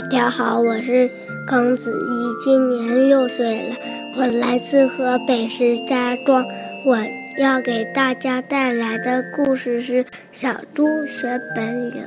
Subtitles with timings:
[0.00, 1.10] 大家好，我是
[1.44, 3.74] 耿子怡，今年六岁了，
[4.16, 6.46] 我来自河北石家庄。
[6.84, 6.96] 我
[7.36, 12.00] 要给大家带来的故事是《小猪学本领》。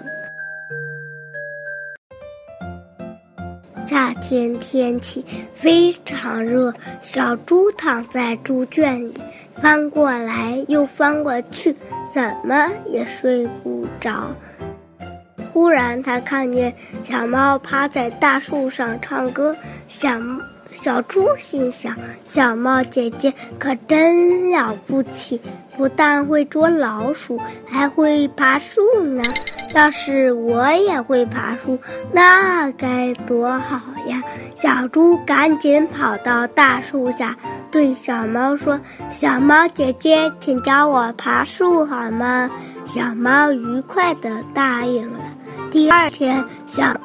[3.86, 9.14] 夏天天气非常热，小猪躺在猪圈里，
[9.56, 11.76] 翻过来又翻过去，
[12.08, 14.34] 怎么也睡不着。
[15.52, 16.74] 忽然，他看见
[17.04, 19.56] 小猫趴在大树上唱歌。
[19.88, 20.10] 小
[20.72, 25.42] 小猪心想：“小猫姐姐可真了不起，
[25.76, 27.38] 不但会捉老鼠，
[27.68, 29.22] 还会爬树呢。
[29.74, 31.78] 要是我也会爬树，
[32.14, 34.24] 那该多好呀！”
[34.56, 37.36] 小猪赶紧跑到大树下，
[37.70, 38.80] 对小猫说
[39.12, 42.50] ：“小猫姐姐，请教我爬树好吗？”
[42.86, 45.20] 小猫愉快地答应了。
[45.72, 46.96] 第二天，小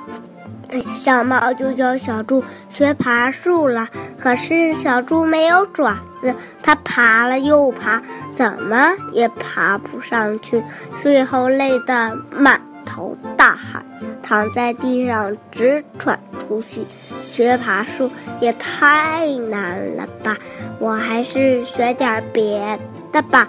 [0.88, 3.88] 小猫就教小猪学爬树了。
[4.18, 10.62] 可是小猪没有爪子，它爬了又爬，怎么也爬不上去。
[11.00, 13.86] 最后累得满头大汗，
[14.20, 16.84] 躺在地上直喘粗气。
[17.22, 20.36] 学爬树也太难了吧！
[20.80, 22.76] 我还是学点别
[23.12, 23.48] 的吧。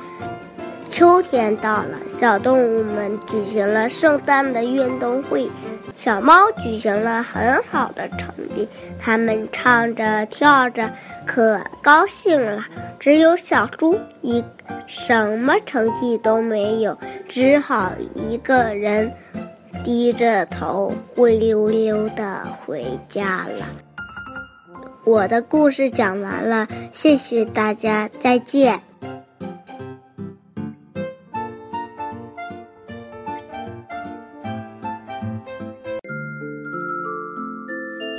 [0.90, 5.48] 秋天到了，小动物们举行了圣诞的运动会，
[5.94, 8.68] 小猫举行了很好的成绩。
[9.00, 10.92] 它们唱着跳着，
[11.26, 12.66] 可高兴了。
[13.00, 14.44] 只有小猪一
[14.88, 19.12] 什么成绩都没有，只好一个人
[19.84, 23.66] 低着头灰溜溜的回家了。
[25.06, 28.82] 我的故事讲完了，谢谢大家，再见。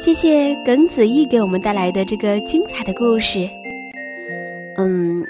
[0.00, 3.48] 谢谢耿子毅给我们带来的这个精彩的故事。
[4.76, 5.26] 嗯，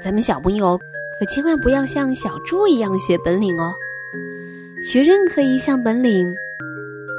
[0.00, 0.80] 咱们小朋友
[1.18, 3.70] 可千万不要像小猪一样学本领哦。
[4.82, 6.34] 学任何一项本领，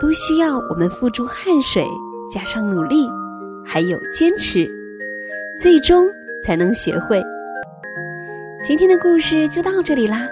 [0.02, 1.86] 都需要我们付出汗水，
[2.34, 3.08] 加上努力，
[3.64, 4.68] 还有坚持，
[5.56, 6.10] 最终
[6.44, 7.22] 才能学会。
[8.64, 10.28] 今天的故事就到这里啦。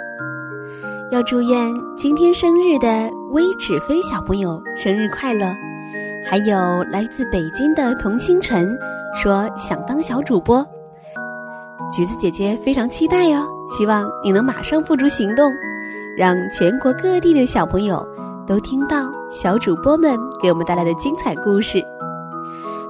[1.11, 5.45] 要祝愿今天生日的微纸飞小朋友生日快乐。
[6.29, 8.77] 还有来自北京的童星辰
[9.13, 10.65] 说想当小主播，
[11.91, 13.45] 橘子姐姐非常期待哦，
[13.77, 15.51] 希望你能马上付诸行动，
[16.17, 18.05] 让全国各地的小朋友
[18.47, 21.83] 都听到小主播们给我们带来的精彩故事。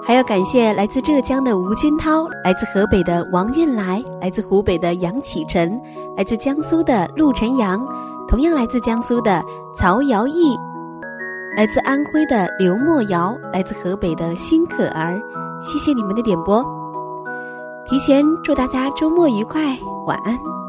[0.03, 5.80] 还要感谢来自浙江的吴军涛，来自河北的王运来，来自湖北的杨启辰，
[6.18, 7.80] 来自江苏的陆晨阳，
[8.28, 9.44] 同样来自江苏的
[9.75, 10.56] 曹瑶毅。
[11.56, 15.22] 来自安徽的刘墨瑶，来自河北的辛可儿，
[15.62, 16.64] 谢谢你们的点播。
[17.86, 20.61] 提前祝大家周末愉快，晚安。